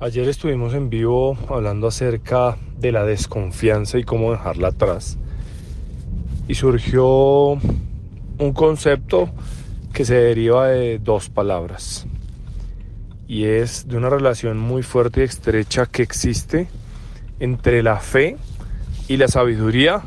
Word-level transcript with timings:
Ayer 0.00 0.28
estuvimos 0.28 0.74
en 0.74 0.90
vivo 0.90 1.38
hablando 1.48 1.86
acerca 1.86 2.56
de 2.78 2.90
la 2.90 3.04
desconfianza 3.04 3.96
y 3.96 4.02
cómo 4.02 4.32
dejarla 4.32 4.68
atrás. 4.68 5.18
Y 6.48 6.56
surgió 6.56 7.52
un 7.52 8.52
concepto 8.52 9.30
que 9.92 10.04
se 10.04 10.16
deriva 10.16 10.66
de 10.66 10.98
dos 10.98 11.30
palabras. 11.30 12.06
Y 13.28 13.44
es 13.44 13.86
de 13.86 13.96
una 13.96 14.10
relación 14.10 14.58
muy 14.58 14.82
fuerte 14.82 15.20
y 15.20 15.24
estrecha 15.24 15.86
que 15.86 16.02
existe 16.02 16.66
entre 17.38 17.84
la 17.84 18.00
fe 18.00 18.36
y 19.06 19.16
la 19.16 19.28
sabiduría 19.28 20.02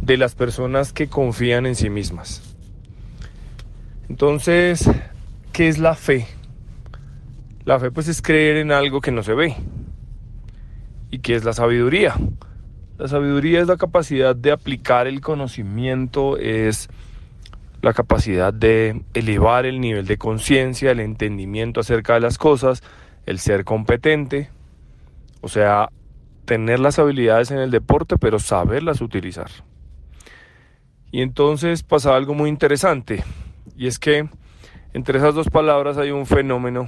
de 0.00 0.16
las 0.16 0.34
personas 0.34 0.92
que 0.92 1.06
confían 1.06 1.66
en 1.66 1.76
sí 1.76 1.90
mismas. 1.90 2.42
Entonces, 4.08 4.90
¿qué 5.52 5.68
es 5.68 5.78
la 5.78 5.94
fe? 5.94 6.26
La 7.64 7.78
fe 7.78 7.92
pues 7.92 8.08
es 8.08 8.20
creer 8.20 8.56
en 8.56 8.72
algo 8.72 9.00
que 9.00 9.12
no 9.12 9.22
se 9.22 9.34
ve. 9.34 9.54
¿Y 11.10 11.20
qué 11.20 11.36
es 11.36 11.44
la 11.44 11.52
sabiduría? 11.52 12.14
La 12.98 13.06
sabiduría 13.06 13.60
es 13.60 13.68
la 13.68 13.76
capacidad 13.76 14.34
de 14.34 14.50
aplicar 14.50 15.06
el 15.06 15.20
conocimiento, 15.20 16.36
es 16.38 16.88
la 17.82 17.92
capacidad 17.92 18.52
de 18.52 19.02
elevar 19.14 19.66
el 19.66 19.80
nivel 19.80 20.06
de 20.06 20.18
conciencia, 20.18 20.90
el 20.90 21.00
entendimiento 21.00 21.80
acerca 21.80 22.14
de 22.14 22.20
las 22.20 22.38
cosas, 22.38 22.82
el 23.26 23.38
ser 23.38 23.64
competente, 23.64 24.50
o 25.40 25.48
sea, 25.48 25.88
tener 26.44 26.80
las 26.80 26.98
habilidades 26.98 27.50
en 27.50 27.58
el 27.58 27.70
deporte, 27.70 28.18
pero 28.18 28.38
saberlas 28.38 29.00
utilizar. 29.00 29.50
Y 31.10 31.22
entonces 31.22 31.82
pasa 31.82 32.16
algo 32.16 32.34
muy 32.34 32.48
interesante, 32.48 33.22
y 33.76 33.86
es 33.86 33.98
que 33.98 34.28
entre 34.94 35.18
esas 35.18 35.34
dos 35.34 35.48
palabras 35.48 35.98
hay 35.98 36.10
un 36.10 36.26
fenómeno 36.26 36.86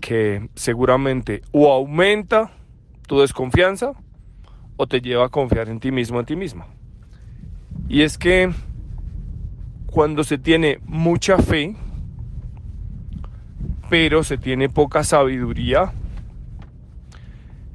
que 0.00 0.48
seguramente 0.54 1.42
o 1.52 1.72
aumenta 1.72 2.50
tu 3.06 3.20
desconfianza 3.20 3.92
o 4.76 4.86
te 4.86 5.00
lleva 5.00 5.26
a 5.26 5.28
confiar 5.28 5.68
en 5.68 5.80
ti 5.80 5.90
mismo, 5.90 6.20
en 6.20 6.26
ti 6.26 6.36
misma. 6.36 6.66
Y 7.88 8.02
es 8.02 8.18
que 8.18 8.52
cuando 9.86 10.24
se 10.24 10.38
tiene 10.38 10.78
mucha 10.86 11.38
fe, 11.38 11.74
pero 13.88 14.22
se 14.22 14.38
tiene 14.38 14.68
poca 14.68 15.02
sabiduría, 15.02 15.92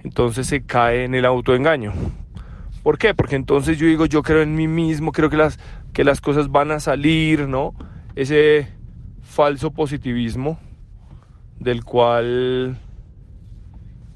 entonces 0.03 0.47
se 0.47 0.63
cae 0.63 1.05
en 1.05 1.15
el 1.15 1.25
autoengaño. 1.25 1.93
¿Por 2.83 2.97
qué? 2.97 3.13
Porque 3.13 3.35
entonces 3.35 3.77
yo 3.77 3.87
digo, 3.87 4.05
yo 4.05 4.21
creo 4.21 4.41
en 4.41 4.55
mí 4.55 4.67
mismo, 4.67 5.11
creo 5.11 5.29
que 5.29 5.37
las, 5.37 5.59
que 5.93 6.03
las 6.03 6.21
cosas 6.21 6.51
van 6.51 6.71
a 6.71 6.79
salir, 6.79 7.47
¿no? 7.47 7.73
Ese 8.15 8.67
falso 9.21 9.71
positivismo 9.71 10.59
del 11.63 11.83
cual 11.83 12.77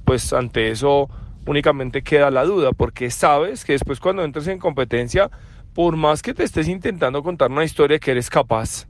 pues 0.06 0.32
ante 0.34 0.72
eso 0.72 1.10
únicamente 1.46 2.02
queda 2.02 2.32
la 2.32 2.44
duda, 2.44 2.72
porque 2.72 3.10
sabes 3.10 3.66
que 3.66 3.74
después 3.74 4.00
cuando 4.00 4.24
entres 4.24 4.48
en 4.48 4.60
competencia, 4.60 5.30
por 5.74 5.96
más 5.96 6.22
que 6.22 6.34
te 6.34 6.44
estés 6.44 6.68
intentando 6.68 7.24
contar 7.24 7.52
una 7.52 7.64
historia 7.64 8.00
que 8.00 8.12
eres 8.12 8.30
capaz, 8.30 8.88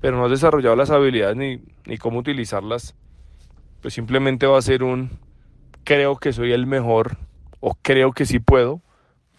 pero 0.00 0.16
no 0.16 0.24
has 0.24 0.30
desarrollado 0.30 0.76
las 0.76 0.90
habilidades 0.90 1.36
ni, 1.36 1.60
ni 1.86 1.98
cómo 1.98 2.18
utilizarlas, 2.18 2.94
pues 3.80 3.94
simplemente 3.94 4.46
va 4.46 4.58
a 4.58 4.62
ser 4.62 4.82
un 4.82 5.18
creo 5.84 6.16
que 6.16 6.32
soy 6.32 6.52
el 6.52 6.66
mejor 6.66 7.16
o 7.60 7.74
creo 7.80 8.12
que 8.12 8.26
sí 8.26 8.38
puedo, 8.38 8.82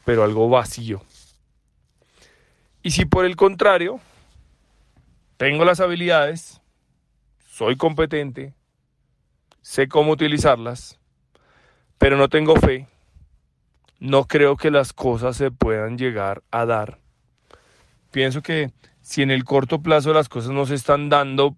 pero 0.05 0.23
algo 0.23 0.49
vacío. 0.49 1.01
Y 2.81 2.91
si 2.91 3.05
por 3.05 3.25
el 3.25 3.35
contrario, 3.35 3.99
tengo 5.37 5.65
las 5.65 5.79
habilidades, 5.79 6.61
soy 7.59 7.75
competente, 7.75 8.53
sé 9.59 9.89
cómo 9.89 10.13
utilizarlas, 10.13 10.97
pero 11.97 12.15
no 12.15 12.29
tengo 12.29 12.55
fe, 12.55 12.87
no 13.99 14.27
creo 14.29 14.55
que 14.55 14.71
las 14.71 14.93
cosas 14.93 15.35
se 15.35 15.51
puedan 15.51 15.97
llegar 15.97 16.41
a 16.51 16.65
dar. 16.65 16.99
Pienso 18.11 18.41
que 18.41 18.71
si 19.01 19.23
en 19.23 19.29
el 19.29 19.43
corto 19.43 19.81
plazo 19.81 20.13
las 20.13 20.29
cosas 20.29 20.51
no 20.51 20.65
se 20.65 20.75
están 20.75 21.09
dando, 21.09 21.57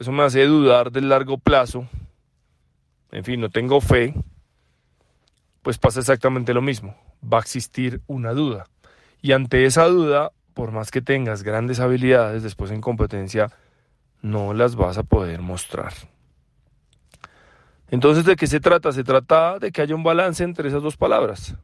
eso 0.00 0.10
me 0.10 0.24
hace 0.24 0.44
dudar 0.44 0.90
del 0.90 1.08
largo 1.08 1.38
plazo. 1.38 1.86
En 3.12 3.22
fin, 3.22 3.40
no 3.40 3.48
tengo 3.48 3.80
fe, 3.80 4.14
pues 5.62 5.78
pasa 5.78 6.00
exactamente 6.00 6.52
lo 6.52 6.62
mismo. 6.62 6.96
Va 7.22 7.38
a 7.38 7.42
existir 7.42 8.00
una 8.08 8.32
duda. 8.32 8.66
Y 9.22 9.30
ante 9.30 9.66
esa 9.66 9.84
duda, 9.84 10.32
por 10.52 10.72
más 10.72 10.90
que 10.90 11.00
tengas 11.00 11.44
grandes 11.44 11.78
habilidades 11.78 12.42
después 12.42 12.72
en 12.72 12.80
competencia, 12.80 13.52
no 14.22 14.54
las 14.54 14.76
vas 14.76 14.98
a 14.98 15.02
poder 15.02 15.40
mostrar. 15.40 15.92
Entonces, 17.90 18.24
¿de 18.24 18.36
qué 18.36 18.46
se 18.46 18.60
trata? 18.60 18.92
Se 18.92 19.04
trata 19.04 19.58
de 19.58 19.72
que 19.72 19.80
haya 19.80 19.94
un 19.94 20.02
balance 20.02 20.44
entre 20.44 20.68
esas 20.68 20.82
dos 20.82 20.96
palabras. 20.96 21.56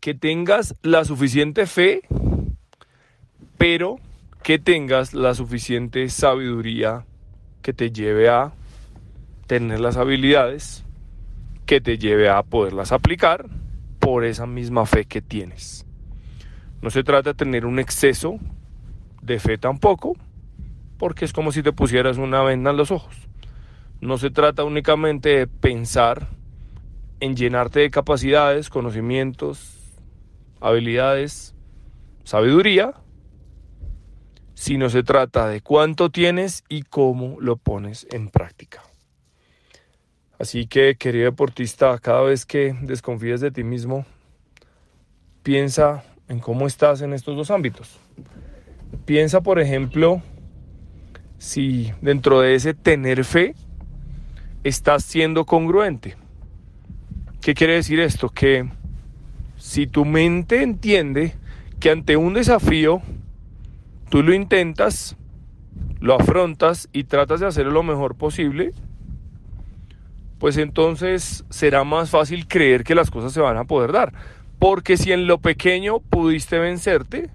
Que 0.00 0.14
tengas 0.14 0.74
la 0.82 1.04
suficiente 1.04 1.66
fe, 1.66 2.02
pero 3.56 3.98
que 4.42 4.58
tengas 4.58 5.14
la 5.14 5.34
suficiente 5.34 6.08
sabiduría 6.08 7.04
que 7.62 7.72
te 7.72 7.90
lleve 7.90 8.28
a 8.28 8.52
tener 9.46 9.80
las 9.80 9.96
habilidades, 9.96 10.84
que 11.66 11.80
te 11.80 11.98
lleve 11.98 12.28
a 12.28 12.42
poderlas 12.42 12.92
aplicar 12.92 13.46
por 13.98 14.24
esa 14.24 14.46
misma 14.46 14.86
fe 14.86 15.04
que 15.04 15.20
tienes. 15.20 15.86
No 16.82 16.90
se 16.90 17.02
trata 17.02 17.30
de 17.30 17.34
tener 17.34 17.66
un 17.66 17.78
exceso 17.78 18.38
de 19.22 19.40
fe 19.40 19.58
tampoco, 19.58 20.16
porque 20.98 21.24
es 21.24 21.32
como 21.32 21.52
si 21.52 21.62
te 21.62 21.72
pusieras 21.72 22.18
una 22.18 22.42
venda 22.42 22.70
en 22.70 22.76
los 22.76 22.90
ojos. 22.90 23.16
No 24.00 24.18
se 24.18 24.30
trata 24.30 24.64
únicamente 24.64 25.30
de 25.30 25.46
pensar 25.46 26.28
en 27.20 27.34
llenarte 27.34 27.80
de 27.80 27.90
capacidades, 27.90 28.68
conocimientos, 28.68 29.76
habilidades, 30.60 31.54
sabiduría, 32.24 32.94
sino 34.54 34.90
se 34.90 35.02
trata 35.02 35.48
de 35.48 35.60
cuánto 35.60 36.10
tienes 36.10 36.64
y 36.68 36.82
cómo 36.82 37.36
lo 37.40 37.56
pones 37.56 38.06
en 38.10 38.28
práctica. 38.28 38.82
Así 40.38 40.66
que, 40.66 40.96
querido 40.96 41.26
deportista, 41.26 41.98
cada 41.98 42.22
vez 42.22 42.44
que 42.44 42.74
desconfíes 42.82 43.40
de 43.40 43.50
ti 43.50 43.64
mismo, 43.64 44.04
piensa 45.42 46.04
en 46.28 46.40
cómo 46.40 46.66
estás 46.66 47.00
en 47.00 47.14
estos 47.14 47.36
dos 47.36 47.50
ámbitos. 47.50 47.98
Piensa, 49.06 49.40
por 49.40 49.60
ejemplo, 49.60 50.20
si 51.38 51.92
dentro 52.00 52.40
de 52.40 52.54
ese 52.54 52.74
tener 52.74 53.24
fe 53.24 53.54
estás 54.64 55.04
siendo 55.04 55.44
congruente. 55.44 56.16
¿Qué 57.40 57.54
quiere 57.54 57.74
decir 57.74 58.00
esto? 58.00 58.28
Que 58.30 58.68
si 59.56 59.86
tu 59.86 60.04
mente 60.04 60.62
entiende 60.62 61.34
que 61.78 61.90
ante 61.90 62.16
un 62.16 62.34
desafío 62.34 63.02
tú 64.08 64.22
lo 64.22 64.34
intentas, 64.34 65.16
lo 66.00 66.14
afrontas 66.14 66.88
y 66.92 67.04
tratas 67.04 67.40
de 67.40 67.46
hacerlo 67.46 67.72
lo 67.72 67.82
mejor 67.82 68.16
posible, 68.16 68.72
pues 70.38 70.56
entonces 70.56 71.44
será 71.50 71.84
más 71.84 72.10
fácil 72.10 72.46
creer 72.46 72.84
que 72.84 72.94
las 72.94 73.10
cosas 73.10 73.32
se 73.32 73.40
van 73.40 73.56
a 73.56 73.64
poder 73.64 73.92
dar. 73.92 74.12
Porque 74.58 74.96
si 74.96 75.12
en 75.12 75.26
lo 75.26 75.38
pequeño 75.38 76.00
pudiste 76.00 76.58
vencerte, 76.58 77.30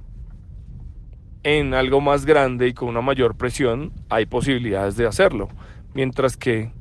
en 1.44 1.74
algo 1.74 2.02
más 2.02 2.25
grande 2.25 2.68
y 2.68 2.74
con 2.74 2.90
una 2.90 3.02
mayor 3.02 3.35
presión 3.35 3.91
hay 4.09 4.25
posibilidades 4.25 4.96
de 4.96 5.07
hacerlo. 5.07 5.50
Mientras 5.94 6.38
que 6.38 6.72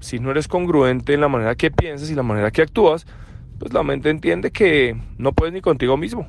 si 0.00 0.18
no 0.18 0.30
eres 0.30 0.48
congruente 0.48 1.14
en 1.14 1.20
la 1.20 1.28
manera 1.28 1.54
que 1.54 1.70
piensas 1.70 2.10
y 2.10 2.14
la 2.14 2.22
manera 2.22 2.50
que 2.50 2.62
actúas, 2.62 3.06
pues 3.58 3.72
la 3.72 3.82
mente 3.82 4.10
entiende 4.10 4.50
que 4.50 4.96
no 5.18 5.32
puedes 5.32 5.52
ni 5.52 5.60
contigo 5.60 5.96
mismo. 5.96 6.26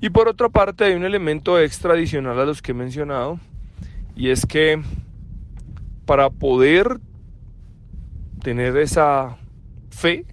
Y 0.00 0.10
por 0.10 0.28
otra 0.28 0.48
parte 0.48 0.84
hay 0.84 0.94
un 0.94 1.04
elemento 1.04 1.58
extra 1.58 1.94
adicional 1.94 2.38
a 2.38 2.44
los 2.44 2.62
que 2.62 2.72
he 2.72 2.74
mencionado 2.74 3.38
y 4.14 4.30
es 4.30 4.46
que 4.46 4.80
para 6.06 6.30
poder 6.30 7.00
tener 8.42 8.76
esa 8.76 9.36
fe, 9.90 10.26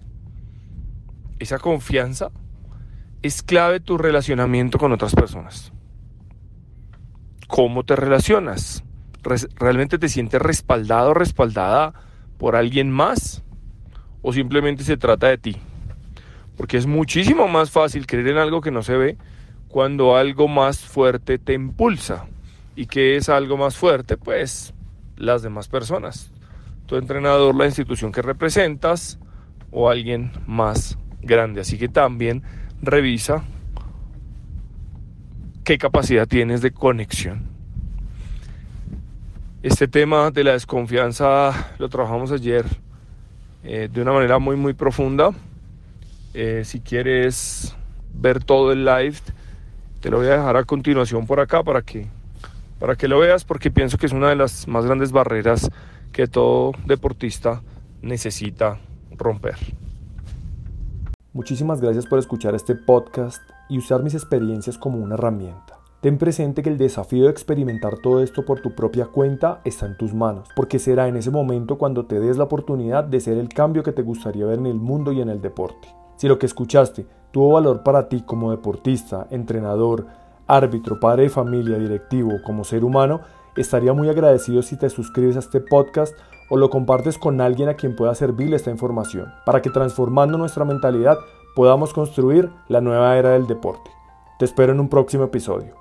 esa 1.40 1.58
confianza, 1.60 2.32
es 3.22 3.42
clave 3.42 3.80
tu 3.80 3.98
relacionamiento 3.98 4.78
con 4.78 4.92
otras 4.92 5.16
personas 5.16 5.72
cómo 7.52 7.84
te 7.84 7.98
relacionas. 7.98 8.84
¿Realmente 9.60 10.00
te 10.00 10.08
sientes 10.08 10.42
respaldado 10.42 11.12
o 11.12 11.14
respaldada 11.14 11.94
por 12.38 12.56
alguien 12.56 12.90
más? 12.90 13.44
¿O 14.22 14.32
simplemente 14.32 14.84
se 14.84 14.96
trata 14.96 15.28
de 15.28 15.38
ti? 15.38 15.58
Porque 16.56 16.78
es 16.78 16.88
muchísimo 16.88 17.50
más 17.50 17.70
fácil 17.70 18.08
creer 18.08 18.30
en 18.30 18.38
algo 18.38 18.62
que 18.62 18.72
no 18.72 18.84
se 18.84 18.96
ve 18.96 19.18
cuando 19.68 20.16
algo 20.16 20.48
más 20.48 20.80
fuerte 20.80 21.40
te 21.40 21.54
impulsa. 21.54 22.26
¿Y 22.76 22.86
qué 22.86 23.18
es 23.18 23.28
algo 23.28 23.58
más 23.58 23.76
fuerte? 23.76 24.16
Pues 24.16 24.74
las 25.18 25.42
demás 25.42 25.68
personas. 25.68 26.32
Tu 26.86 26.96
entrenador, 26.96 27.54
la 27.54 27.66
institución 27.66 28.14
que 28.14 28.22
representas 28.22 29.20
o 29.72 29.90
alguien 29.90 30.32
más 30.48 30.98
grande. 31.22 31.62
Así 31.62 31.78
que 31.78 31.90
también 31.90 32.44
revisa 32.82 33.44
qué 35.72 35.78
capacidad 35.78 36.28
tienes 36.28 36.62
de 36.62 36.72
conexión. 36.72 37.44
Este 39.64 39.88
tema 39.88 40.30
de 40.30 40.44
la 40.44 40.52
desconfianza 40.52 41.72
lo 41.78 41.88
trabajamos 41.88 42.34
ayer 42.34 42.66
eh, 43.64 43.88
de 43.90 44.02
una 44.02 44.12
manera 44.12 44.38
muy 44.38 44.58
muy 44.58 44.74
profunda. 44.74 45.32
Eh, 46.34 46.64
si 46.66 46.82
quieres 46.82 47.74
ver 48.14 48.44
todo 48.44 48.74
el 48.74 48.84
live, 48.84 49.16
te 50.02 50.10
lo 50.10 50.18
voy 50.18 50.28
a 50.28 50.32
dejar 50.32 50.58
a 50.58 50.66
continuación 50.66 51.26
por 51.26 51.40
acá 51.40 51.64
para 51.64 51.82
que, 51.82 52.10
para 52.78 52.98
que 52.98 53.08
lo 53.08 53.20
veas 53.20 53.46
porque 53.46 53.72
pienso 53.72 53.98
que 53.98 54.08
es 54.08 54.12
una 54.12 54.28
de 54.28 54.36
las 54.36 54.68
más 54.68 54.86
grandes 54.86 55.14
barreras 55.14 55.70
que 56.12 56.28
todo 56.28 56.74
deportista 56.86 57.62
necesita 58.02 58.78
romper. 59.12 59.56
Muchísimas 61.32 61.80
gracias 61.80 62.08
por 62.08 62.20
escuchar 62.20 62.56
este 62.56 62.76
podcast 62.76 63.42
y 63.72 63.78
usar 63.78 64.04
mis 64.04 64.14
experiencias 64.16 64.78
como 64.78 64.98
una 64.98 65.16
herramienta. 65.16 65.80
Ten 66.02 66.18
presente 66.18 66.62
que 66.62 66.70
el 66.70 66.78
desafío 66.78 67.24
de 67.24 67.32
experimentar 67.32 68.00
todo 68.00 68.22
esto 68.22 68.44
por 68.44 68.60
tu 68.60 68.76
propia 68.76 69.06
cuenta 69.06 69.62
está 69.64 69.86
en 69.86 69.96
tus 69.96 70.14
manos, 70.14 70.50
porque 70.58 70.78
será 70.78 71.08
en 71.08 71.16
ese 71.16 71.32
momento 71.32 71.78
cuando 71.78 72.06
te 72.06 72.20
des 72.20 72.38
la 72.38 72.44
oportunidad 72.44 73.06
de 73.06 73.22
ser 73.22 73.38
el 73.38 73.48
cambio 73.48 73.82
que 73.82 73.94
te 73.94 74.02
gustaría 74.02 74.46
ver 74.46 74.60
en 74.60 74.66
el 74.66 74.76
mundo 74.76 75.14
y 75.14 75.22
en 75.22 75.30
el 75.30 75.42
deporte. 75.42 75.88
Si 76.18 76.28
lo 76.28 76.38
que 76.38 76.48
escuchaste 76.48 77.06
tuvo 77.32 77.54
valor 77.54 77.82
para 77.82 78.10
ti 78.10 78.24
como 78.26 78.52
deportista, 78.52 79.28
entrenador, 79.30 80.06
árbitro, 80.48 81.00
padre 81.00 81.24
de 81.24 81.30
familia, 81.30 81.78
directivo, 81.78 82.42
como 82.44 82.66
ser 82.66 82.84
humano, 82.84 83.22
estaría 83.56 83.94
muy 83.94 84.10
agradecido 84.10 84.64
si 84.64 84.78
te 84.78 84.90
suscribes 84.90 85.38
a 85.38 85.40
este 85.40 85.62
podcast 85.62 86.14
o 86.50 86.58
lo 86.58 86.70
compartes 86.70 87.18
con 87.18 87.40
alguien 87.40 87.70
a 87.70 87.76
quien 87.76 87.96
pueda 87.96 88.14
servirle 88.16 88.58
esta 88.58 88.70
información, 88.70 89.32
para 89.46 89.62
que 89.62 89.70
transformando 89.70 90.38
nuestra 90.38 90.66
mentalidad 90.66 91.18
podamos 91.56 91.94
construir 91.94 92.52
la 92.68 92.82
nueva 92.82 93.18
era 93.18 93.32
del 93.32 93.48
deporte. 93.48 93.92
Te 94.40 94.46
espero 94.46 94.74
en 94.74 94.80
un 94.80 94.90
próximo 94.90 95.26
episodio. 95.26 95.81